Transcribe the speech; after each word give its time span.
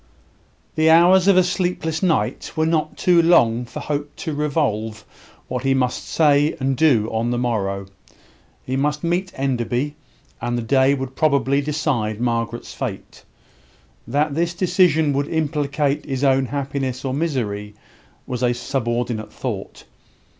The 0.73 0.89
hours 0.89 1.27
of 1.27 1.37
a 1.37 1.43
sleepless 1.43 2.01
night 2.01 2.53
were 2.55 2.65
not 2.65 2.97
too 2.97 3.21
long 3.21 3.65
for 3.65 3.81
Hope 3.81 4.15
to 4.15 4.33
revolve 4.33 5.05
what 5.47 5.61
he 5.63 5.75
must 5.75 6.05
say 6.09 6.55
and 6.59 6.75
do 6.75 7.07
on 7.11 7.29
the 7.29 7.37
morrow. 7.37 7.85
He 8.63 8.75
must 8.75 9.03
meet 9.03 9.31
Enderby; 9.35 9.95
and 10.41 10.57
the 10.57 10.63
day 10.63 10.95
would 10.95 11.15
probably 11.15 11.61
decide 11.61 12.19
Margaret's 12.19 12.73
fate. 12.73 13.23
That 14.07 14.33
this 14.33 14.55
decision 14.55 15.13
would 15.13 15.27
implicate 15.27 16.03
his 16.03 16.23
own 16.23 16.47
happiness 16.47 17.05
or 17.05 17.13
misery 17.13 17.75
was 18.25 18.41
a 18.41 18.55
subordinate 18.55 19.31
thought. 19.31 19.83